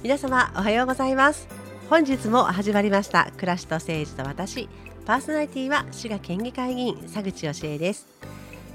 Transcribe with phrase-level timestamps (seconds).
[0.00, 1.48] 皆様おはようございます。
[1.90, 4.68] 本日も始まりました暮らしと政治と私。
[5.04, 8.06] パーソナリティは滋賀県議会議員佐口義恵です。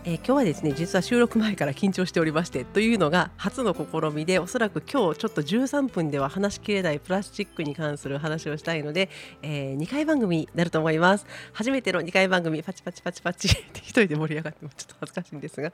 [0.03, 9.09] えー、今日はですね実は収録前から緊張しておりましてというのが初の試みでおそらく今日ちょっと13分では話しきれないプラスチックに関する話をしたいので、
[9.41, 11.25] えー、2回番組になると思います。
[11.53, 15.71] 初めての2回番組パチパチパチパチって一人で盛り上がってもちょっと恥ずかしいんですが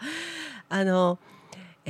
[0.69, 1.17] あの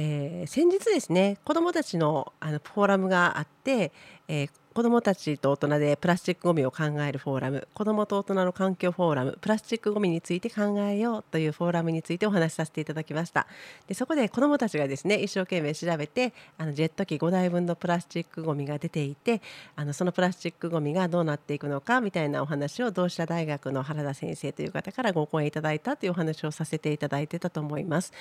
[0.02, 3.92] えー、先日ですね子どもたちのあのフォーラムがあって、
[4.30, 13.46] えー、子どもたちと大人でプラスチックごみを考えるフォーラム子どもと大人の環境フォーラムプラスチックごみについて考えようというフォーラムについてお話しさせていただきました。
[13.88, 19.42] でそこで子どもたちがですね一生懸命調べてあのジェット機5台分のプラスチックごみが出ていて
[19.76, 28.14] あのそのプラスチックごみがどうなっていくのかみたいなお話を同志社大学の原田先生という方からご講演いただいたというお話をさせていただいてたと思います。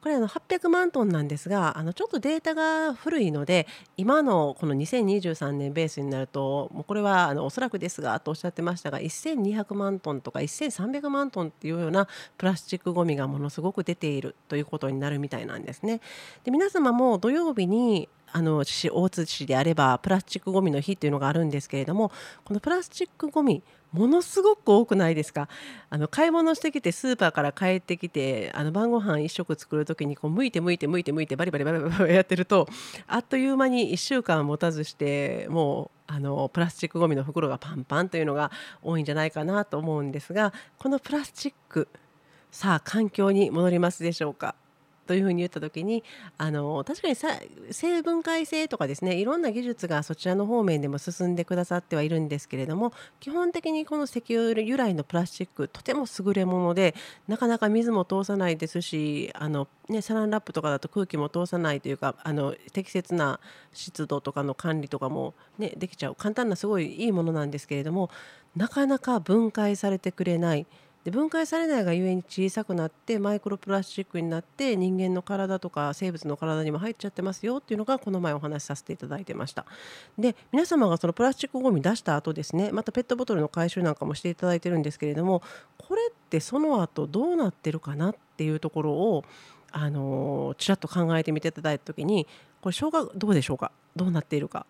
[0.00, 3.66] これあの800万トンなんですがあのちょっとデータが古いので
[3.98, 16.00] 今のこの2023年ベースにになるともうこれはあのおそらくですがとおっしゃってましたが1200万トンとか1300万トンっていうようなプラスチックごみがものすごく出ているということになるみたいなんですね。
[16.44, 18.64] で皆様も土曜日にあの大
[19.10, 22.10] 津市であればプラスチックごみの日っていうのがあるんですけれども
[22.44, 25.48] このプラスチックごみものすごく多くないですか？
[25.88, 32.68] あの買い物してきてスーパーから帰ってきてあの晩ご飯一食作る時にこう剥いて剥いて剥いて剥いてバリバリバリバリやってると
[33.06, 38.50] あっという間に1週間持たずしてもうあのプラスチックごみの袋がパンパンというのが
[38.82, 41.88] 多いんじゃないかなと思うんですがこのプラスチック
[42.50, 44.56] さあ環境に戻りますでしょうか
[45.06, 46.04] というふうに言った時に
[46.36, 47.28] あの確かにさ
[47.70, 56.94] 成分解性とかですねいろんな技術がそちらの方面でも進んでくださってはいるんですけれども基本的にこの石油由来のプラスチックとても優れもので
[57.28, 63.40] なかなか水も通さないですしあの、ね、サランラップとかだと空気も通さないというかあの適切な
[63.72, 68.10] 湿度とかの管理とかも、ね、できちゃう簡単なすごいいいものなんですけれども
[68.56, 70.66] なかなか分解されてくれない。
[71.06, 79.66] で分解されないがゆえに小さくなってマイクロプラスチックになって人間の体とか生物の体にも入っちゃってますよっていうのがこの前お話しさせていただいてました。
[80.18, 85.44] で皆様がそのプラスチックごみ出した後ですねまたペットボトルの回収なんかもしていただいてるんですけれども
[85.78, 89.24] これってその後どうなってるかなっていうところを
[89.70, 92.26] あのちらっと考えてみていただいた時に
[92.60, 93.70] これ小学どうでしょうか？
[93.94, 94.66] どうなっているか？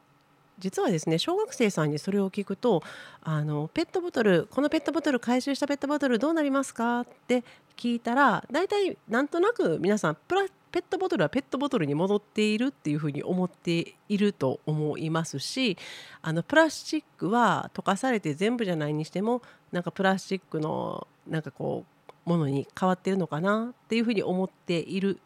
[0.59, 2.83] 実はですね小学生さんにそれを聞くと
[3.23, 7.45] あのペットボトルこのペットボトル回収したペットボトルどうなりますかって
[7.77, 15.79] 聞いたら大体なんとなく皆さんプラペットボトルはペットボトルに戻っているっていうふうに思っていると思いますし
[16.21, 19.41] あのプラスチックは溶かされて全部じゃないにしても
[19.73, 21.85] なんかプラスチックのなんかこ
[22.27, 25.19] うものに変わってるのかなっていうふうに思っている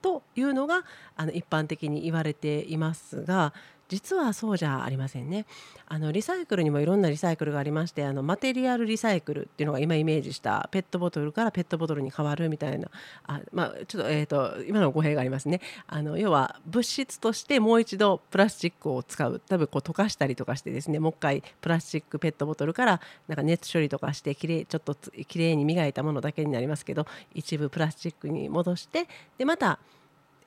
[0.00, 0.84] というのが
[1.16, 3.52] あの一般的に言われていますが
[3.88, 5.46] 実はそうじゃありませんね。
[5.88, 12.88] あのリサイクルにもいろんなリサイクルがありましてあのマテリアルリサイクルっていうのが今イメージしたペットボトルからペットボトルに変わるみたいな
[13.24, 15.60] あ、まあ、ちょっと,、えーと、今の語弊がありますね。
[15.86, 19.40] あの要は物質としてもう一度プラスチックを使う。
[19.46, 29.06] 多分こう溶かしたりとかしてですねもう一回プラスチックペットボトルからなんか熱処理とかしてきれいちょっときれいに磨いたものだけになりますけど一部プラスチックに戻して
[29.38, 29.78] でまた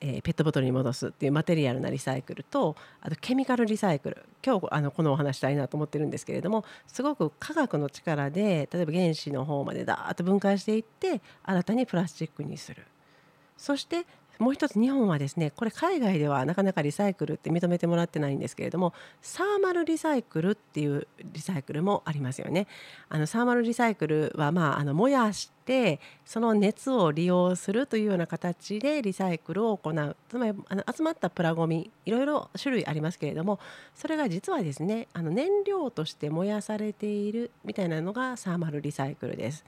[0.00, 4.24] えー、ペットボトルに戻すっていうマテリアルなリサイクルとあとケミカルリサイクル。
[4.44, 12.82] 今日あのこのお話したいなと思ってるんですけれどもすごく科学の力で例えば原子の方までダーっと分解していって新たにプラスチックにする。
[13.58, 14.06] そして
[14.40, 22.66] もう一つ日本はですねこれ海外ではなかなかリサイクルって認めてもらってないんですけれどもサーマルリサイクルっていうリサイクルもありますよね。
[23.10, 33.60] あのサーマルリサイクルは、まあ、あの燃やしてその熱を利用するというような形でリサイクルを行うつまりあの集まったプラゴミいろいろ種類ありますけれども
[33.94, 39.64] それが実はですねあの燃料として燃やされているみたいなのがサーマルリサイクルです。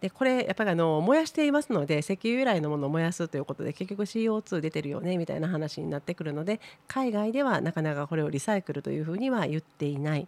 [0.00, 10.26] でこれやっぱりあの燃やしていますので石油由来のものを燃やすということで結局 CO2 出てるよねみたいな話になってくるので海外ではなかなかこれをリサイクルというふうには言っていない。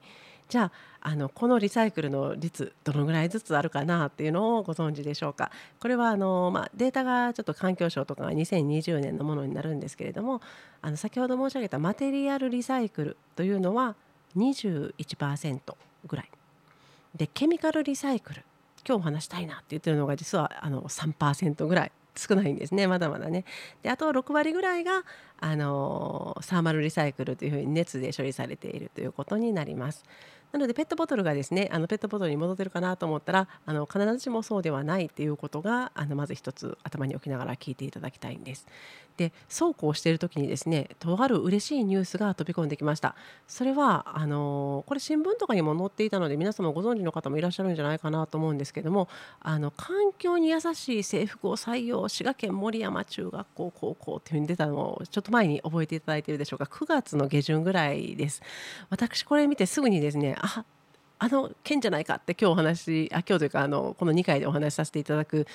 [0.49, 0.71] じゃ
[1.01, 5.51] ああのこのリサイクルの率どのぐらいずつあるかなっていうのをご存知でしょうか。
[5.81, 10.43] これはあの、まあ、データがちょっと環境省とかが2020年のものになるんですけれども
[10.83, 13.97] あの先ほど申し上げたマテリアルリサイクルというのは
[14.37, 15.61] 21%
[16.07, 16.31] ぐらい。
[17.17, 18.43] でケミカルリサイクル。
[18.87, 23.45] 今日話したいなって言ってるのが実はあの3%ぐらい少ないんですねまだまだね。
[23.83, 25.05] であと6割ぐらいが
[25.41, 30.05] あのサーマルリサイクルというふうに熱で処理されているということになります。
[30.53, 38.67] なのでペットボトルがですねあのペットボトルに戻ってるかなと思ったらあの必ずしもそうではないっていうことがあのまず一つ頭に置きながら聞いていただきたいんです。
[39.17, 43.15] でそうこうしている時にですねとある嬉しいニュースが飛び込んできました。
[43.47, 49.09] それはあのこれ新聞とかにも載っていたので皆様ご存知の方もいらっしゃるんじゃないかなと思うんですけども
[49.41, 56.65] あの環境に優しい制服を採用滋賀県守山中学校高校っていうふうに出たのをちょっと前に覚えていただいているでしょうか。
[56.65, 58.43] 9月の下旬ぐらいです。
[58.89, 60.65] 私これ見てすぐにですねあ
[61.19, 65.47] あの件じゃないかって今日お話あ今日というかあのこの2回でお話しさせていただく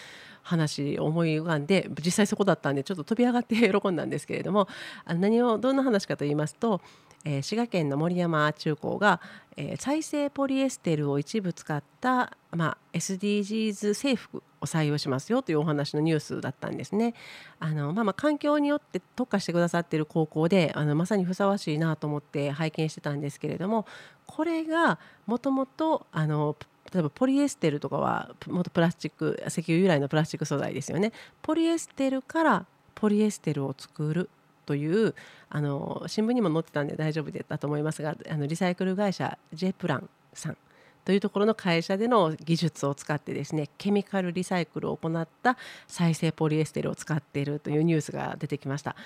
[0.41, 4.69] 話思い浮かんで実際そこだったんでちょっと飛び上がって喜んだんですけれども
[5.03, 6.79] あの何をどんな話かと言いますと、
[7.25, 9.19] えー、滋賀県の森山中高が、
[9.57, 17.13] えー、再生ポリエステルを一部使った、まあ、SDGs 制服採用しますよというお話のニュースだったんですね。
[17.59, 23.85] あのまあ、ま環境によって特化してくださっている高校であのまさにふさわしいなと思って拝見してたんですけれども
[24.25, 31.11] これがもともと例えばポリエステルとかはもっとプラスチック石油由来のプラスチック素材ですよね。
[31.41, 32.65] ポリエステルから
[32.95, 34.29] ポリエステルを作る
[34.65, 35.15] という
[35.49, 40.57] あの新聞にも載ってたんで大丈夫だと思いますがあのリサイクル会社 J プランさん
[41.07, 45.55] というところの会社での技術を使ってですねケミカルリサイクルを行った
[45.87, 48.97] 再生ポリエステルを使っているというニュースが出てきました。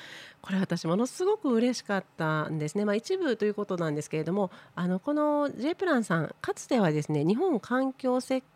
[0.41, 8.47] これ私ものすごく嬉しかったんですね、まあ、一部ということなんですけれどもあのこの J プランさんかつてはですね日本環境設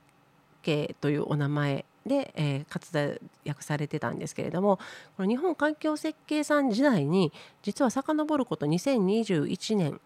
[0.64, 4.78] 計というお名前で、えー、活躍されてたんですけれども
[5.18, 7.32] この日本環境設計さん時代に
[7.62, 10.02] 実は遡ること2021年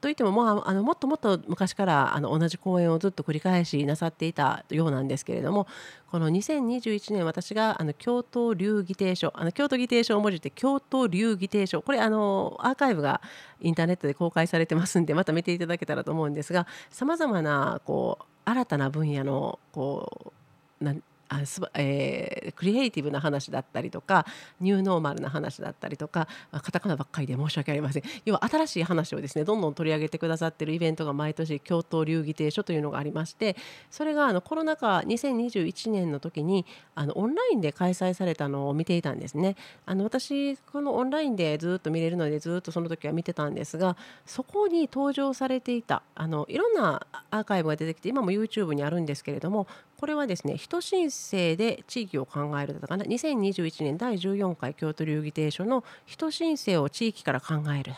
[0.00, 5.66] といってももうあのもっともっと昔からあの同じ講演をずっと繰り返しなさっていたようなんですけれども
[6.10, 13.20] この2021年私があの京都流議定書あの京都議定書を文字って京都流議定書これあのアーカイブが
[13.60, 20.32] インターネットで公開されてますんでまた見ていただけたらと思うんですがさまざまなこう新たな分野のこ
[20.80, 24.26] うなんあす、えー、クリエイティブな話だったりとか
[24.60, 28.02] ニューノーマルな話だったりとかカタカナばっかりで申し訳ありません。
[28.24, 33.56] 要は新しい話をですねどんどん取り上げてくださってるイベントが毎年京都流儀亭書というのがありまして
[33.90, 36.64] それがあのコロナ禍2021年の時に
[36.94, 39.56] あのオンラインで開催されたのを見ていたんですね。
[39.86, 43.96] あの私このオンラインでずっと見れるのでずっとその時は見てたんですが
[44.26, 49.66] そこに登場されていたあのいろんなアーカイブが出てきて今も YouTube にあるんですけれども
[49.98, 53.04] これはですね人申請で地域を考えるだったかな。
[53.04, 57.94] 2021年第14回京都流儀定書の人申請を地域から考える。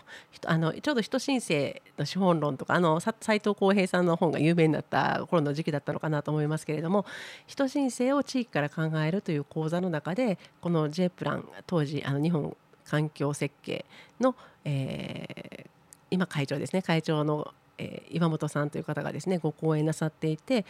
[0.47, 7.05] あのちょうど人申請の資本論とかあの斉藤浩平さんの本が有名になった頃の時期だったのかなと思いますけれども
[7.47, 12.57] 人申請を地域から考えるという講座の中でこの J プラン当時あの日本
[12.87, 13.85] 環境設計
[14.19, 15.67] の、えー、
[16.11, 20.67] 今会長ですね会長のえ、岩本さんという方がですねご講演なさっていて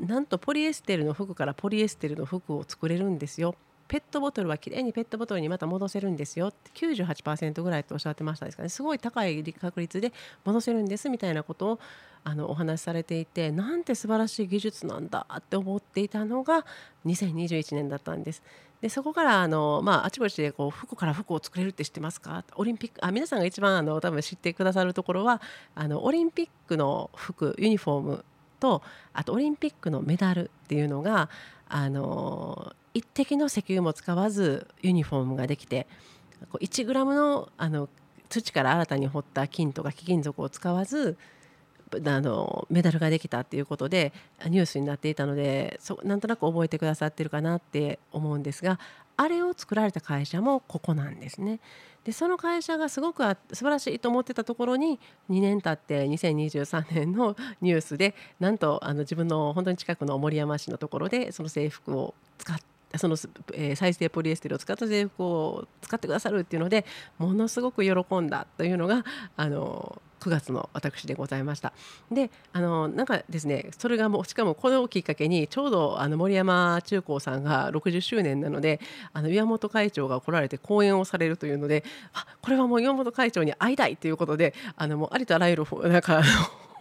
[0.00, 3.54] なんとポリエステルの服からポリエステルの服を作れるんですよ。
[3.90, 10.12] ペットボトルはきれいにペットボトルにまた戻せるんですよって98%ぐらいとおっしゃってましたですかねすごい高い確率で
[10.44, 11.80] 戻せるんですみたいなことを
[12.22, 16.64] あのお話しされていてなんて素晴らしい技術なんだって思っていたのが
[17.04, 18.44] 2021年だったんです。
[18.80, 22.44] でそこからあの、まあ、あちこちでこう服から服を作れるって知ってますか？
[22.54, 25.42] オリンピックあ皆さんが一番あの多分知ってくださるところは
[25.74, 28.24] あのオリンピックの服ユニフォーム
[28.60, 31.28] とあとオリンピックのメダルっていうのが
[31.68, 35.86] あの一滴の石油も使わずユニフォームができて
[36.52, 37.88] 1グラムのあの
[38.28, 41.16] 土から新たに掘った金とか貴金属を使わず
[41.92, 44.12] あのメダルができたっていうことで
[44.46, 48.78] ニュースになっていたのでそなんとなく覚えてくださってるかなって思うんですが
[49.20, 51.60] あれを作られた会社もここなんですね。
[52.04, 54.98] でその会社がすごく素晴らしいと思ってたところに
[55.28, 63.16] 2年経って2023年のニュースでなんとあの自分の本当に近くの森山市のところでその制服を使ってその、
[63.52, 66.86] え、再生ポリエステルを使った制服を使ってくださるっていうので
[67.18, 69.04] ものすごく喜んだというのが
[69.36, 71.72] あの9月の私でございました。
[72.10, 78.80] であのなんかですねそれがもうしかもこのきっかけにちょうどあの森山中高さんが60周年なので
[79.12, 86.22] あの岩本会長が来られて講演をされるというのであこれはもう岩本会長に会いたいということであのもうありとあらゆるなんか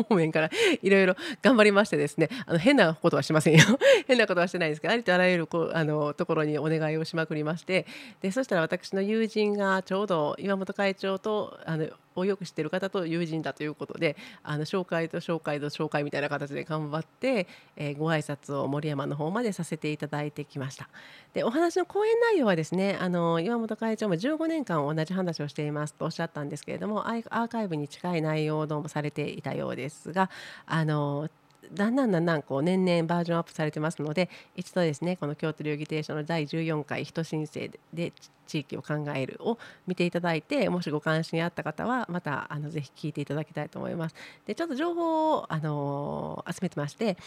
[0.03, 0.49] 方面から
[0.81, 3.63] いろいろ頑張りましてですねあの変なことはしませんよ。
[4.07, 7.85] 変なことはしてないですけどありとあらゆるこうあのところにお願いをしまくりまして
[8.21, 11.87] でそしたら私の友人がちょうど岩本会長とあの
[12.19, 20.89] をよく知ってる方と友人だということであの紹介と紹介と紹介みたいな形で頑張って、えー、ご挨拶を森山の方までさせていただいてきました。
[21.33, 29.88] でお話の講演内容はですねあの岩本会長も15年間同じ話をしていますとおっしゃったんですけれどもアーカイブに近い内容をどうもされていたようです。
[29.89, 30.29] ですが
[30.65, 31.29] あの
[31.73, 38.13] だんだんだんだんこう年々バージョンアップされてますので一度ですねこの京都流儀亭書の第14回人申請で
[38.49, 44.15] 地域を考えるを見ていただいてもしご関心あった方はまたあのぜひ聞いていただきたいと思います。
[44.45, 47.17] でちょっと情報を、あの集めてまして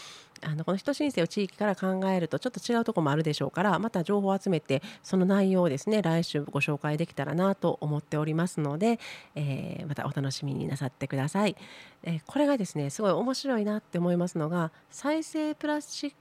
[0.41, 8.99] あのこの人申請を地域から考えるとちょっと違うところもあるでしょうからまた情報を集めてその内容をですね来週ご紹介できたらなと思っておりますので、
[9.35, 11.55] えー、またお楽しみになさってください。
[12.03, 16.15] えー、これがですねすごい面白いなって思いますのが再生プラスチック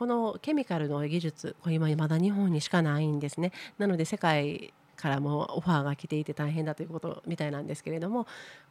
[0.00, 8.26] このケミカルの技術これ今まだ日本にしかないんですねなので世界からもオファーが来ていて大変だということみたいなんですけれども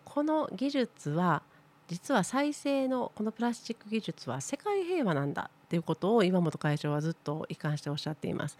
[0.05, 1.43] この技術は
[1.87, 8.57] 実は再生のこのプラスチック技術は世界平和なんだということを岩本会長はずっと一貫しておっしゃっています。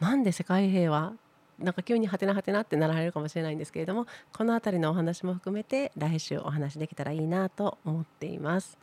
[0.00, 1.12] なんで世界平和
[1.58, 8.78] なんか急にハテナハテナってなられるかもしれないんですけれどもこの辺りのお話も含めて来週お話できたらいいなと思っています。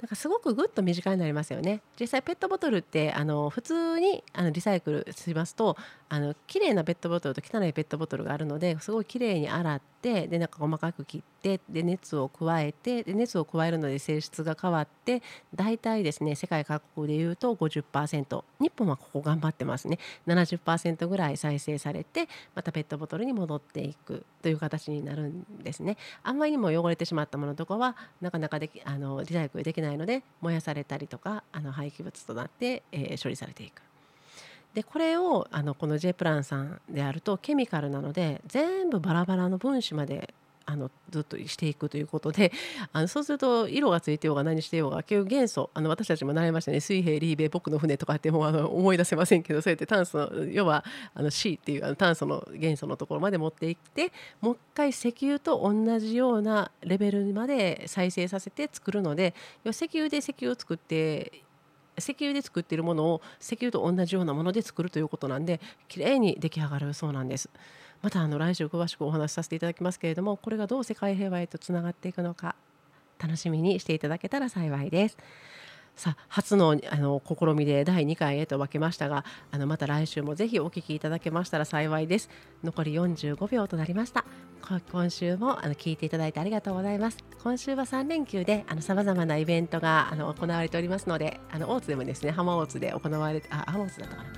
[0.00, 1.80] なんかすごくぐっと身近になりますよね。
[1.98, 5.76] 実際ペットボトルってあの普通にあのリサイクルしますと
[6.08, 15.22] あの綺麗なペットボトルと汚いペットボトルがあるのですごい綺麗に洗ってでなんか細かく切ってで熱を加えてで熱を加えるので性質が変わって
[15.54, 19.98] 大体ですね世界各国でいうと50%日本はここ頑張ってますね。
[20.26, 25.96] 70%ぐらい再生されてまたペットボトルに戻っていくという形になるんですね。
[26.22, 33.82] あんまりにも汚れてしまったものとかはなかなかできあのリサイクルできないので燃やされたりとかあの廃棄物となって、えー、処理されていく。
[34.74, 40.34] でこれをあのこの J プランさんであるとケミカルなので全部バラバラの分子まで
[40.66, 42.52] あのずっとしていくということで
[42.92, 61.44] あのそうすると色がついてようが何してようが結局元素あの私たちも習いましたね水平リーベ僕の船とかってもうあの思い出せませんけどそうやって炭素要はあの C っていうあの炭素の元素のところまで持っていってもう一回石油と同じようなレベルまで再生させて作るので石油で石油を作って
[61.98, 67.48] 石油で作っているものを石油と同じようなもので作るということなんできれいに出来上がるそうなんです。
[68.02, 72.54] またあの来週詳しくお話しさせていただきますけれどもこれがどう世界平和へとつながっていくのか
[73.18, 75.16] 楽しみにしていただけたら幸いです。
[75.96, 82.28] さあ初のあの試みで第2回へと分けましたがあのまた来週もぜひお聞きいただけましたら幸いです。
[82.62, 84.26] 残り45秒となりました。
[84.92, 87.16] 今週もあの聞いていただいてありがとうございます。
[87.42, 94.28] 今週は3連休でさまざまなイベントがあの行われておりますのであの大津でもですね浜大津で行われてあ浜大津だったかな。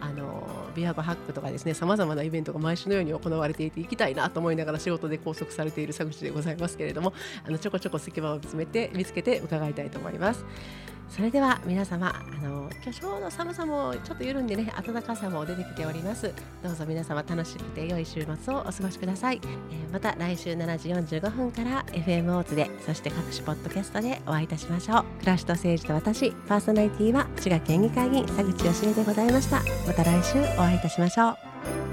[0.00, 7.12] あのビアゴハックとかですねさまざまなイベントが毎週のように行われていて行きたいなと思いながら仕事で拘束されている佐口でございますけれども
[7.46, 10.44] あのちょこちょこ隙間を見つめて見つけて伺いたいと思います。
[11.08, 16.32] それでは皆様あの今日ちょうど寒さもちょっと緩んでね暖かさも出てきております。
[16.62, 25.04] どうぞ皆様楽しくて良い週末をお過ごしください、えー、また来週7時45分から FM オーツでそして各種ポッドキャストでお会いいたしましょう。
[25.20, 29.62] 暮らしと政治と私パーソナリティは滋賀県議会議員佐口義恵でございました。
[29.86, 31.87] また来週お会いいたしましょう。